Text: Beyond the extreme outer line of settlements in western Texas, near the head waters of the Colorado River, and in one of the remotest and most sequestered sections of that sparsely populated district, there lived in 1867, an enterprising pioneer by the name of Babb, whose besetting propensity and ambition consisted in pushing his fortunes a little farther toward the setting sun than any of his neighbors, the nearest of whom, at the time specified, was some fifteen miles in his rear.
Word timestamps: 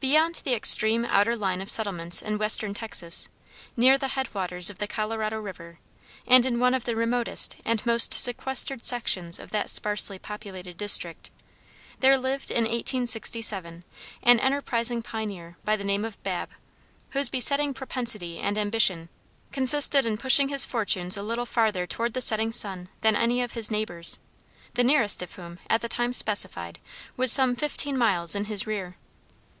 Beyond 0.10 0.36
the 0.44 0.54
extreme 0.54 1.04
outer 1.04 1.36
line 1.36 1.60
of 1.60 1.68
settlements 1.68 2.22
in 2.22 2.38
western 2.38 2.72
Texas, 2.72 3.28
near 3.76 3.98
the 3.98 4.08
head 4.08 4.32
waters 4.34 4.70
of 4.70 4.78
the 4.78 4.86
Colorado 4.86 5.38
River, 5.42 5.78
and 6.26 6.46
in 6.46 6.58
one 6.58 6.72
of 6.72 6.86
the 6.86 6.96
remotest 6.96 7.56
and 7.66 7.84
most 7.84 8.14
sequestered 8.14 8.82
sections 8.86 9.38
of 9.38 9.50
that 9.50 9.68
sparsely 9.68 10.18
populated 10.18 10.78
district, 10.78 11.28
there 11.98 12.16
lived 12.16 12.50
in 12.50 12.62
1867, 12.64 13.84
an 14.22 14.40
enterprising 14.40 15.02
pioneer 15.02 15.58
by 15.64 15.76
the 15.76 15.84
name 15.84 16.06
of 16.06 16.20
Babb, 16.22 16.48
whose 17.10 17.28
besetting 17.28 17.74
propensity 17.74 18.38
and 18.38 18.56
ambition 18.56 19.10
consisted 19.52 20.06
in 20.06 20.16
pushing 20.16 20.48
his 20.48 20.64
fortunes 20.64 21.18
a 21.18 21.22
little 21.22 21.44
farther 21.44 21.86
toward 21.86 22.14
the 22.14 22.22
setting 22.22 22.52
sun 22.52 22.88
than 23.02 23.14
any 23.14 23.42
of 23.42 23.52
his 23.52 23.70
neighbors, 23.70 24.18
the 24.72 24.82
nearest 24.84 25.20
of 25.20 25.34
whom, 25.34 25.58
at 25.68 25.82
the 25.82 25.90
time 25.90 26.14
specified, 26.14 26.78
was 27.18 27.30
some 27.30 27.54
fifteen 27.54 27.98
miles 27.98 28.34
in 28.34 28.46
his 28.46 28.66
rear. 28.66 28.96